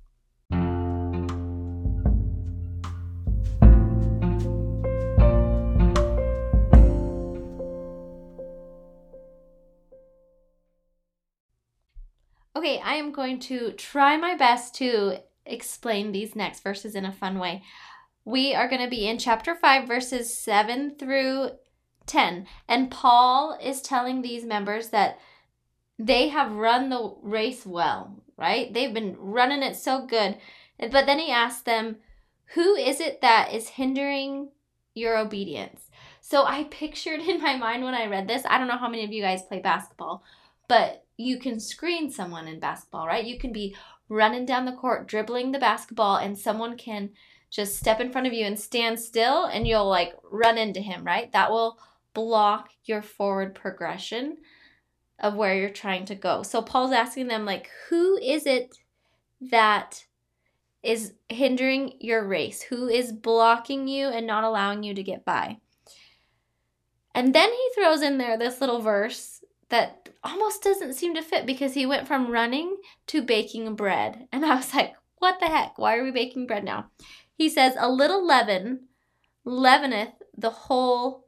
Okay, 12.56 12.80
I 12.80 12.94
am 12.94 13.12
going 13.12 13.38
to 13.40 13.72
try 13.72 14.16
my 14.16 14.34
best 14.34 14.74
to 14.76 15.18
explain 15.44 16.10
these 16.12 16.34
next 16.34 16.62
verses 16.62 16.94
in 16.94 17.04
a 17.04 17.12
fun 17.12 17.38
way. 17.38 17.62
We 18.24 18.54
are 18.54 18.68
going 18.68 18.82
to 18.82 18.88
be 18.88 19.06
in 19.06 19.18
chapter 19.18 19.54
5, 19.54 19.86
verses 19.86 20.36
7 20.36 20.96
through 20.98 21.50
10. 22.06 22.46
And 22.68 22.90
Paul 22.90 23.58
is 23.62 23.80
telling 23.82 24.22
these 24.22 24.44
members 24.44 24.88
that 24.90 25.18
they 25.98 26.28
have 26.28 26.52
run 26.52 26.88
the 26.88 27.14
race 27.22 27.64
well, 27.64 28.22
right? 28.36 28.72
They've 28.72 28.92
been 28.92 29.16
running 29.18 29.62
it 29.62 29.76
so 29.76 30.06
good. 30.06 30.36
But 30.78 31.06
then 31.06 31.18
he 31.18 31.30
asks 31.30 31.62
them, 31.62 31.96
Who 32.54 32.74
is 32.74 33.00
it 33.00 33.20
that 33.22 33.52
is 33.52 33.68
hindering 33.70 34.50
your 34.94 35.16
obedience? 35.16 35.90
So 36.20 36.44
I 36.44 36.64
pictured 36.64 37.20
in 37.20 37.40
my 37.40 37.56
mind 37.56 37.84
when 37.84 37.94
I 37.94 38.06
read 38.06 38.28
this, 38.28 38.42
I 38.48 38.58
don't 38.58 38.68
know 38.68 38.78
how 38.78 38.88
many 38.88 39.04
of 39.04 39.12
you 39.12 39.22
guys 39.22 39.42
play 39.42 39.60
basketball, 39.60 40.22
but 40.68 41.04
you 41.16 41.38
can 41.38 41.60
screen 41.60 42.10
someone 42.10 42.48
in 42.48 42.60
basketball, 42.60 43.06
right? 43.06 43.24
You 43.24 43.38
can 43.38 43.52
be 43.52 43.76
running 44.08 44.44
down 44.44 44.64
the 44.64 44.72
court, 44.72 45.06
dribbling 45.06 45.52
the 45.52 45.58
basketball, 45.58 46.16
and 46.16 46.36
someone 46.36 46.76
can 46.76 47.10
just 47.50 47.78
step 47.78 48.00
in 48.00 48.10
front 48.10 48.26
of 48.26 48.32
you 48.32 48.44
and 48.44 48.58
stand 48.58 49.00
still, 49.00 49.44
and 49.44 49.66
you'll 49.66 49.88
like 49.88 50.14
run 50.30 50.58
into 50.58 50.80
him, 50.80 51.04
right? 51.04 51.32
That 51.32 51.50
will 51.50 51.78
block 52.16 52.70
your 52.84 53.02
forward 53.02 53.54
progression 53.54 54.38
of 55.20 55.34
where 55.34 55.54
you're 55.54 55.68
trying 55.68 56.06
to 56.06 56.14
go. 56.14 56.42
So 56.42 56.62
Paul's 56.62 56.92
asking 56.92 57.28
them, 57.28 57.44
like, 57.44 57.68
who 57.90 58.16
is 58.16 58.46
it 58.46 58.74
that 59.42 60.06
is 60.82 61.12
hindering 61.28 61.92
your 62.00 62.26
race? 62.26 62.62
Who 62.62 62.88
is 62.88 63.12
blocking 63.12 63.86
you 63.86 64.08
and 64.08 64.26
not 64.26 64.44
allowing 64.44 64.82
you 64.82 64.94
to 64.94 65.02
get 65.02 65.26
by? 65.26 65.58
And 67.14 67.34
then 67.34 67.50
he 67.50 67.70
throws 67.74 68.00
in 68.00 68.16
there 68.16 68.38
this 68.38 68.62
little 68.62 68.80
verse 68.80 69.44
that 69.68 70.08
almost 70.24 70.62
doesn't 70.62 70.94
seem 70.94 71.14
to 71.16 71.22
fit 71.22 71.44
because 71.44 71.74
he 71.74 71.84
went 71.84 72.08
from 72.08 72.30
running 72.30 72.76
to 73.08 73.20
baking 73.20 73.76
bread. 73.76 74.26
And 74.32 74.42
I 74.42 74.56
was 74.56 74.72
like, 74.72 74.94
what 75.18 75.38
the 75.38 75.48
heck? 75.48 75.76
Why 75.76 75.98
are 75.98 76.02
we 76.02 76.12
baking 76.12 76.46
bread 76.46 76.64
now? 76.64 76.86
He 77.34 77.50
says, 77.50 77.74
a 77.78 77.90
little 77.90 78.26
leaven 78.26 78.86
leaveneth 79.44 80.14
the 80.34 80.50
whole 80.50 81.25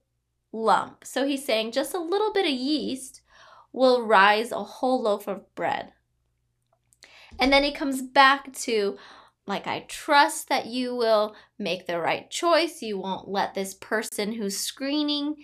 lump. 0.52 1.04
So 1.04 1.26
he's 1.26 1.44
saying 1.44 1.72
just 1.72 1.94
a 1.94 1.98
little 1.98 2.32
bit 2.32 2.46
of 2.46 2.52
yeast 2.52 3.22
will 3.72 4.06
rise 4.06 4.52
a 4.52 4.62
whole 4.62 5.02
loaf 5.02 5.28
of 5.28 5.54
bread. 5.54 5.92
And 7.38 7.52
then 7.52 7.62
he 7.62 7.72
comes 7.72 8.02
back 8.02 8.52
to, 8.54 8.96
like, 9.46 9.66
I 9.66 9.84
trust 9.88 10.48
that 10.48 10.66
you 10.66 10.94
will 10.94 11.36
make 11.58 11.86
the 11.86 12.00
right 12.00 12.28
choice. 12.30 12.82
You 12.82 12.98
won't 12.98 13.28
let 13.28 13.54
this 13.54 13.74
person 13.74 14.32
who's 14.32 14.56
screening 14.56 15.36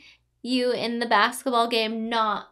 you 0.43 0.73
in 0.73 0.99
the 0.99 1.07
basketball 1.07 1.69
game 1.69 2.09
not 2.09 2.51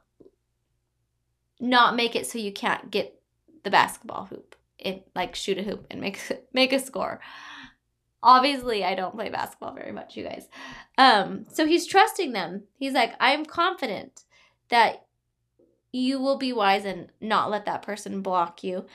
not 1.61 1.95
make 1.95 2.17
it 2.17 2.27
so 2.27 2.39
you 2.39 2.53
can't 2.53 2.91
get 2.91 3.21
the 3.63 3.71
basketball 3.71 4.25
hoop. 4.25 4.57
It 4.79 5.07
like 5.15 5.37
shoot 5.37 5.59
a 5.59 5.63
hoop 5.63 5.87
and 5.91 6.01
make 6.01 6.19
make 6.53 6.73
a 6.73 6.79
score. 6.79 7.21
Obviously, 8.23 8.85
I 8.85 8.95
don't 8.95 9.15
play 9.15 9.29
basketball 9.31 9.75
very 9.75 9.93
much, 9.93 10.17
you 10.17 10.25
guys. 10.25 10.49
Um, 10.97 11.47
so 11.53 11.67
he's 11.67 11.87
trusting 11.87 12.33
them. 12.33 12.65
He's 12.79 12.93
like, 12.93 13.15
I'm 13.19 13.45
confident 13.45 14.25
that 14.69 15.07
you 15.93 16.21
will 16.21 16.39
be 16.39 16.53
wise 16.53 16.85
and 16.85 17.11
not 17.21 17.51
let 17.51 17.67
that 17.67 17.83
person 17.83 18.23
block 18.23 18.63
you. 18.63 18.87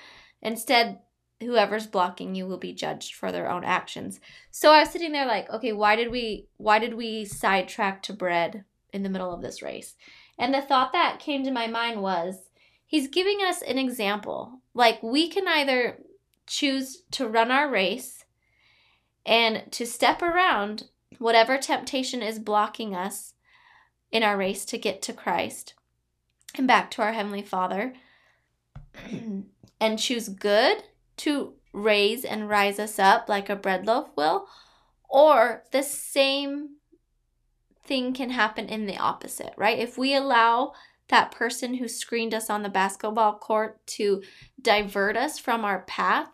Instead, 0.42 1.00
whoever's 1.40 1.88
blocking 1.88 2.36
you 2.36 2.48
will 2.48 2.58
be 2.58 2.74
judged 2.74 3.14
for 3.14 3.32
their 3.32 3.50
own 3.50 3.64
actions. 3.64 4.20
So 4.50 4.72
I 4.72 4.80
was 4.80 4.90
sitting 4.90 5.12
there 5.12 5.28
like, 5.28 5.50
okay, 5.50 5.74
why 5.74 5.96
did 5.96 6.10
we 6.10 6.48
why 6.58 6.80
did 6.80 6.96
we 6.96 7.26
sidetrack 7.26 8.02
to 8.04 8.14
bread 8.14 8.64
in 8.92 9.04
the 9.04 9.10
middle 9.10 9.34
of 9.34 9.42
this 9.42 9.62
race? 9.62 9.96
And 10.40 10.54
the 10.54 10.62
thought 10.62 10.94
that 10.94 11.20
came 11.20 11.44
to 11.44 11.52
my 11.52 11.68
mind 11.68 12.02
was 12.02 12.50
he's 12.86 13.08
giving 13.08 13.40
us 13.42 13.62
an 13.62 13.78
example. 13.78 14.62
Like 14.74 15.02
we 15.04 15.30
can 15.30 15.48
either 15.48 16.00
choose 16.48 17.04
to 17.12 17.28
run 17.28 17.52
our 17.52 17.70
race 17.70 18.26
and 19.28 19.70
to 19.74 19.86
step 19.86 20.22
around 20.22 20.86
whatever 21.20 21.58
temptation 21.58 22.24
is 22.24 22.40
blocking 22.40 22.96
us 22.96 23.34
in 24.12 24.24
our 24.24 24.38
race 24.38 24.64
to 24.66 24.78
get 24.78 25.02
to 25.04 25.14
Christ 25.14 25.74
and 26.56 26.68
back 26.68 26.90
to 26.92 27.02
our 27.02 27.12
Heavenly 27.12 27.44
Father 27.44 27.94
and 29.80 30.00
choose 30.00 30.30
good 30.30 30.84
to 31.18 31.54
raise 31.74 32.24
and 32.24 32.50
rise 32.50 32.80
us 32.80 32.98
up 32.98 33.28
like 33.28 33.50
a 33.50 33.56
bread 33.56 33.86
loaf 33.86 34.08
will, 34.16 34.48
or 35.10 35.64
the 35.72 35.84
same 35.84 36.78
thing 37.84 38.14
can 38.14 38.32
happen 38.32 38.68
in 38.68 38.86
the 38.86 38.98
opposite, 38.98 39.54
right? 39.58 39.78
If 39.78 39.98
we 39.98 40.16
allow 40.16 40.74
that 41.10 41.32
person 41.32 41.76
who 41.76 41.88
screened 41.88 42.34
us 42.34 42.50
on 42.50 42.64
the 42.64 42.70
basketball 42.70 43.38
court 43.38 43.86
to 43.88 44.22
divert 44.62 45.16
us 45.16 45.40
from 45.40 45.64
our 45.64 45.82
path, 45.82 46.30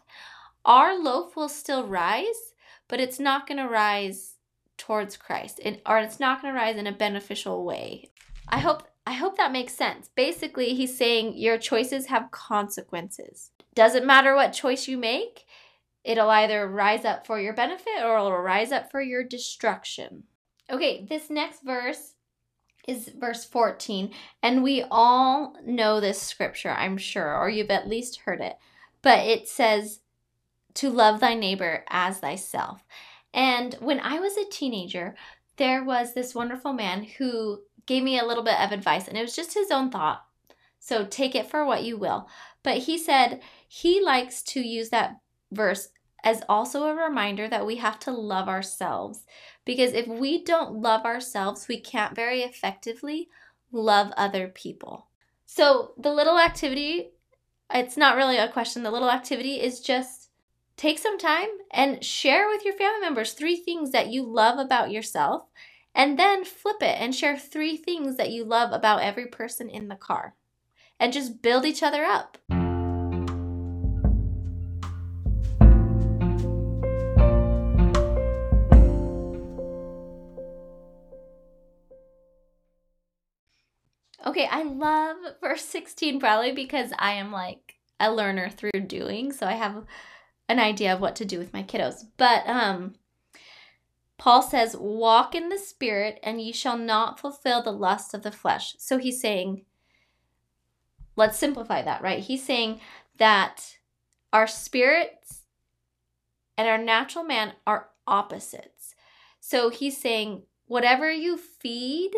our 0.65 0.97
loaf 0.97 1.35
will 1.35 1.49
still 1.49 1.85
rise, 1.85 2.52
but 2.93 2.99
it's 2.99 3.19
not 3.19 3.47
going 3.47 3.57
to 3.57 3.67
rise 3.67 4.35
towards 4.77 5.17
Christ, 5.17 5.59
or 5.83 5.97
it's 5.97 6.19
not 6.19 6.43
going 6.43 6.53
to 6.53 6.59
rise 6.59 6.77
in 6.77 6.85
a 6.85 6.91
beneficial 6.91 7.65
way. 7.65 8.11
I 8.47 8.59
hope 8.59 8.87
I 9.07 9.13
hope 9.13 9.35
that 9.37 9.51
makes 9.51 9.73
sense. 9.73 10.11
Basically, 10.15 10.75
he's 10.75 10.95
saying 10.95 11.35
your 11.35 11.57
choices 11.57 12.05
have 12.05 12.29
consequences. 12.29 13.49
Doesn't 13.73 14.05
matter 14.05 14.35
what 14.35 14.53
choice 14.53 14.87
you 14.87 14.99
make, 14.99 15.45
it'll 16.03 16.29
either 16.29 16.69
rise 16.69 17.03
up 17.03 17.25
for 17.25 17.39
your 17.39 17.53
benefit 17.53 18.03
or 18.03 18.15
it'll 18.15 18.37
rise 18.37 18.71
up 18.71 18.91
for 18.91 19.01
your 19.01 19.23
destruction. 19.23 20.25
Okay, 20.69 21.03
this 21.09 21.31
next 21.31 21.63
verse 21.63 22.13
is 22.87 23.09
verse 23.19 23.43
14. 23.43 24.13
And 24.43 24.61
we 24.61 24.85
all 24.91 25.55
know 25.65 25.99
this 25.99 26.21
scripture, 26.21 26.69
I'm 26.69 26.97
sure, 26.97 27.35
or 27.35 27.49
you've 27.49 27.71
at 27.71 27.89
least 27.89 28.19
heard 28.25 28.39
it. 28.39 28.57
But 29.01 29.25
it 29.25 29.47
says, 29.47 30.01
to 30.75 30.89
love 30.89 31.19
thy 31.19 31.33
neighbor 31.33 31.83
as 31.89 32.19
thyself. 32.19 32.83
And 33.33 33.73
when 33.75 33.99
I 33.99 34.19
was 34.19 34.37
a 34.37 34.49
teenager, 34.49 35.15
there 35.57 35.83
was 35.83 36.13
this 36.13 36.35
wonderful 36.35 36.73
man 36.73 37.03
who 37.03 37.61
gave 37.85 38.03
me 38.03 38.19
a 38.19 38.25
little 38.25 38.43
bit 38.43 38.59
of 38.59 38.71
advice, 38.71 39.07
and 39.07 39.17
it 39.17 39.21
was 39.21 39.35
just 39.35 39.53
his 39.53 39.71
own 39.71 39.89
thought. 39.89 40.23
So 40.79 41.05
take 41.05 41.35
it 41.35 41.49
for 41.49 41.65
what 41.65 41.83
you 41.83 41.97
will. 41.97 42.27
But 42.61 42.79
he 42.79 42.97
said 42.97 43.41
he 43.67 44.01
likes 44.01 44.41
to 44.43 44.61
use 44.61 44.89
that 44.89 45.19
verse 45.51 45.89
as 46.23 46.43
also 46.47 46.83
a 46.83 46.95
reminder 46.95 47.47
that 47.49 47.65
we 47.65 47.77
have 47.77 47.99
to 47.99 48.11
love 48.11 48.47
ourselves. 48.47 49.25
Because 49.65 49.93
if 49.93 50.07
we 50.07 50.43
don't 50.43 50.75
love 50.75 51.05
ourselves, 51.05 51.67
we 51.67 51.79
can't 51.79 52.15
very 52.15 52.41
effectively 52.41 53.29
love 53.71 54.11
other 54.15 54.47
people. 54.47 55.07
So, 55.45 55.91
the 55.97 56.13
little 56.13 56.39
activity, 56.39 57.11
it's 57.73 57.97
not 57.97 58.15
really 58.15 58.37
a 58.37 58.51
question. 58.51 58.83
The 58.83 58.91
little 58.91 59.11
activity 59.11 59.61
is 59.61 59.81
just 59.81 60.22
take 60.75 60.99
some 60.99 61.17
time 61.17 61.49
and 61.71 62.03
share 62.03 62.47
with 62.49 62.65
your 62.65 62.73
family 62.73 63.01
members 63.01 63.33
three 63.33 63.55
things 63.55 63.91
that 63.91 64.07
you 64.11 64.23
love 64.23 64.57
about 64.57 64.91
yourself, 64.91 65.43
and 65.95 66.17
then 66.17 66.43
flip 66.43 66.81
it 66.81 66.99
and 66.99 67.13
share 67.13 67.37
three 67.37 67.77
things 67.77 68.17
that 68.17 68.31
you 68.31 68.43
love 68.43 68.71
about 68.71 69.01
every 69.01 69.27
person 69.27 69.69
in 69.69 69.87
the 69.87 69.95
car. 69.95 70.35
And 70.99 71.13
just 71.13 71.41
build 71.41 71.65
each 71.65 71.83
other 71.83 72.03
up. 72.03 72.37
Okay, 84.25 84.47
I 84.49 84.63
love 84.63 85.17
verse 85.41 85.65
16 85.65 86.19
probably 86.19 86.53
because 86.53 86.93
I 86.97 87.13
am 87.13 87.31
like 87.31 87.75
a 87.99 88.11
learner 88.11 88.49
through 88.49 88.71
doing, 88.87 89.33
so 89.33 89.45
I 89.45 89.53
have 89.53 89.83
an 90.49 90.59
idea 90.59 90.93
of 90.93 91.01
what 91.01 91.15
to 91.17 91.25
do 91.25 91.39
with 91.39 91.53
my 91.53 91.63
kiddos. 91.63 92.05
But 92.17 92.47
um 92.47 92.95
Paul 94.17 94.41
says, 94.41 94.77
"Walk 94.77 95.35
in 95.35 95.49
the 95.49 95.57
spirit 95.57 96.19
and 96.23 96.39
ye 96.39 96.51
shall 96.51 96.77
not 96.77 97.19
fulfill 97.19 97.61
the 97.61 97.71
lust 97.71 98.13
of 98.13 98.23
the 98.23 98.31
flesh." 98.31 98.75
So 98.77 98.97
he's 98.97 99.19
saying 99.19 99.65
let's 101.15 101.37
simplify 101.37 101.81
that, 101.81 102.01
right? 102.01 102.19
He's 102.19 102.43
saying 102.43 102.79
that 103.17 103.77
our 104.31 104.47
spirits 104.47 105.43
and 106.57 106.67
our 106.67 106.77
natural 106.77 107.23
man 107.23 107.53
are 107.65 107.89
opposites. 108.07 108.95
So 109.39 109.69
he's 109.69 109.97
saying 109.97 110.43
whatever 110.65 111.11
you 111.11 111.37
feed 111.37 112.11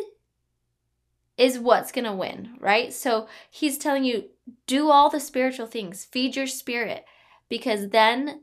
is 1.37 1.59
what's 1.59 1.91
going 1.91 2.05
to 2.05 2.13
win, 2.13 2.55
right? 2.59 2.93
So 2.93 3.27
he's 3.49 3.77
telling 3.77 4.05
you 4.05 4.29
do 4.67 4.89
all 4.89 5.09
the 5.09 5.19
spiritual 5.19 5.67
things, 5.67 6.05
feed 6.05 6.35
your 6.35 6.47
spirit, 6.47 7.05
because 7.49 7.89
then 7.89 8.41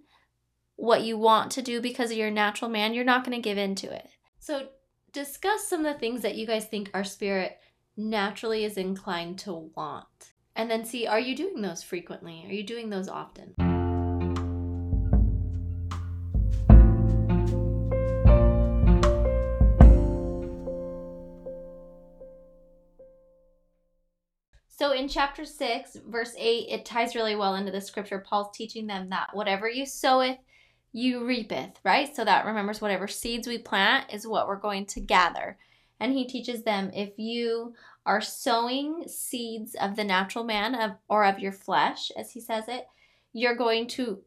what 0.76 1.02
you 1.02 1.16
want 1.16 1.52
to 1.52 1.62
do 1.62 1.80
because 1.80 2.10
of 2.10 2.16
your 2.16 2.30
natural 2.30 2.70
man, 2.70 2.94
you're 2.94 3.04
not 3.04 3.24
going 3.24 3.36
to 3.36 3.42
give 3.42 3.58
in 3.58 3.74
to 3.76 3.92
it. 3.92 4.08
So 4.38 4.68
discuss 5.12 5.68
some 5.68 5.84
of 5.84 5.92
the 5.92 5.98
things 5.98 6.22
that 6.22 6.34
you 6.34 6.46
guys 6.46 6.66
think 6.66 6.90
our 6.92 7.04
spirit 7.04 7.58
naturally 7.96 8.64
is 8.64 8.76
inclined 8.76 9.38
to 9.40 9.70
want. 9.76 10.06
And 10.56 10.70
then 10.70 10.84
see, 10.84 11.06
are 11.06 11.20
you 11.20 11.36
doing 11.36 11.62
those 11.62 11.82
frequently? 11.82 12.44
Are 12.46 12.52
you 12.52 12.62
doing 12.62 12.90
those 12.90 13.08
often? 13.08 13.54
So 24.82 24.90
in 24.90 25.06
chapter 25.06 25.44
6, 25.44 25.98
verse 26.08 26.34
8, 26.36 26.66
it 26.68 26.84
ties 26.84 27.14
really 27.14 27.36
well 27.36 27.54
into 27.54 27.70
the 27.70 27.80
scripture. 27.80 28.18
Paul's 28.18 28.50
teaching 28.52 28.88
them 28.88 29.10
that 29.10 29.28
whatever 29.32 29.68
you 29.68 29.86
soweth, 29.86 30.38
you 30.90 31.24
reapeth, 31.24 31.78
right? 31.84 32.12
So 32.16 32.24
that 32.24 32.46
remembers 32.46 32.80
whatever 32.80 33.06
seeds 33.06 33.46
we 33.46 33.58
plant 33.58 34.12
is 34.12 34.26
what 34.26 34.48
we're 34.48 34.56
going 34.56 34.86
to 34.86 35.00
gather. 35.00 35.56
And 36.00 36.12
he 36.12 36.26
teaches 36.26 36.64
them 36.64 36.90
if 36.92 37.16
you 37.16 37.74
are 38.06 38.20
sowing 38.20 39.04
seeds 39.06 39.76
of 39.80 39.94
the 39.94 40.02
natural 40.02 40.42
man 40.42 40.74
of, 40.74 40.96
or 41.08 41.24
of 41.26 41.38
your 41.38 41.52
flesh, 41.52 42.10
as 42.16 42.32
he 42.32 42.40
says 42.40 42.64
it, 42.66 42.88
you're 43.32 43.54
going 43.54 43.86
to 43.86 44.18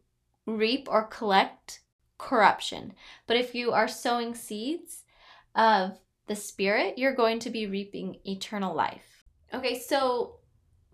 reap 0.45 0.87
or 0.89 1.03
collect 1.03 1.81
corruption. 2.17 2.93
But 3.27 3.35
if 3.35 3.55
you 3.55 3.73
are 3.73 3.89
sowing 3.89 4.33
seeds 4.33 5.03
of 5.53 5.99
the 6.27 6.35
spirit, 6.37 6.97
you're 6.97 7.13
going 7.13 7.39
to 7.39 7.49
be 7.49 7.67
reaping 7.67 8.19
eternal 8.23 8.73
life. 8.73 9.25
Okay, 9.53 9.77
so 9.77 10.37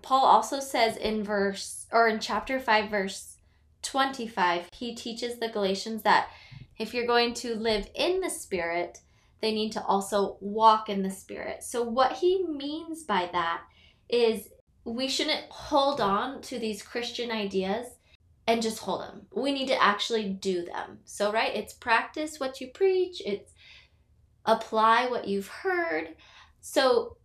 Paul 0.01 0.25
also 0.25 0.59
says 0.59 0.97
in 0.97 1.23
verse 1.23 1.87
or 1.91 2.07
in 2.07 2.19
chapter 2.19 2.59
5 2.59 2.89
verse 2.89 3.37
25, 3.83 4.69
he 4.73 4.95
teaches 4.95 5.39
the 5.39 5.49
Galatians 5.49 6.03
that 6.03 6.29
if 6.77 6.93
you're 6.93 7.07
going 7.07 7.33
to 7.35 7.55
live 7.55 7.87
in 7.95 8.21
the 8.21 8.29
spirit, 8.29 8.99
they 9.41 9.51
need 9.51 9.71
to 9.73 9.83
also 9.83 10.37
walk 10.39 10.89
in 10.89 11.01
the 11.01 11.11
spirit. 11.11 11.63
So 11.63 11.83
what 11.83 12.13
he 12.13 12.45
means 12.47 13.03
by 13.03 13.29
that 13.31 13.61
is 14.09 14.49
we 14.83 15.07
shouldn't 15.07 15.45
hold 15.49 16.01
on 16.01 16.41
to 16.43 16.59
these 16.59 16.81
Christian 16.81 17.31
ideas 17.31 17.87
and 18.47 18.61
just 18.61 18.79
hold 18.79 19.01
them. 19.01 19.27
We 19.35 19.51
need 19.51 19.67
to 19.67 19.81
actually 19.81 20.29
do 20.29 20.65
them. 20.65 20.99
So 21.05 21.31
right, 21.31 21.55
it's 21.55 21.73
practice 21.73 22.39
what 22.39 22.59
you 22.59 22.67
preach, 22.67 23.21
it's 23.25 23.53
apply 24.45 25.07
what 25.07 25.27
you've 25.27 25.47
heard. 25.47 26.15
So 26.61 27.17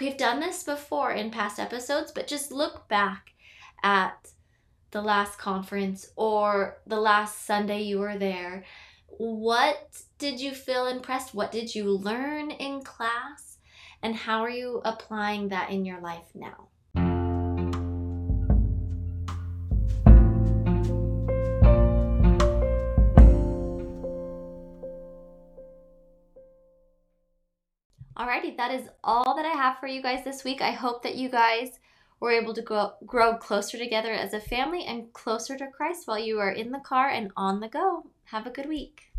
we've 0.00 0.16
done 0.16 0.40
this 0.40 0.62
before 0.62 1.12
in 1.12 1.30
past 1.30 1.58
episodes, 1.58 2.12
but 2.12 2.26
just 2.26 2.52
look 2.52 2.88
back 2.88 3.32
at 3.82 4.32
the 4.90 5.02
last 5.02 5.38
conference 5.38 6.10
or 6.16 6.78
the 6.86 7.00
last 7.00 7.44
Sunday 7.44 7.82
you 7.82 7.98
were 7.98 8.18
there. 8.18 8.64
What 9.06 10.00
did 10.18 10.40
you 10.40 10.52
feel 10.52 10.86
impressed? 10.86 11.34
What 11.34 11.52
did 11.52 11.74
you 11.74 11.90
learn 11.90 12.50
in 12.50 12.82
class? 12.82 13.58
And 14.02 14.14
how 14.14 14.42
are 14.42 14.50
you 14.50 14.80
applying 14.84 15.48
that 15.48 15.70
in 15.70 15.84
your 15.84 16.00
life 16.00 16.30
now? 16.34 16.68
Alrighty, 28.18 28.56
that 28.56 28.72
is 28.72 28.88
all 29.04 29.36
that 29.36 29.46
I 29.46 29.50
have 29.50 29.78
for 29.78 29.86
you 29.86 30.02
guys 30.02 30.24
this 30.24 30.42
week. 30.42 30.60
I 30.60 30.72
hope 30.72 31.04
that 31.04 31.14
you 31.14 31.28
guys 31.28 31.78
were 32.18 32.32
able 32.32 32.52
to 32.52 32.62
grow, 32.62 32.94
grow 33.06 33.36
closer 33.36 33.78
together 33.78 34.12
as 34.12 34.34
a 34.34 34.40
family 34.40 34.84
and 34.84 35.12
closer 35.12 35.56
to 35.56 35.68
Christ 35.68 36.08
while 36.08 36.18
you 36.18 36.40
are 36.40 36.50
in 36.50 36.72
the 36.72 36.80
car 36.80 37.08
and 37.08 37.30
on 37.36 37.60
the 37.60 37.68
go. 37.68 38.10
Have 38.24 38.44
a 38.44 38.50
good 38.50 38.68
week. 38.68 39.12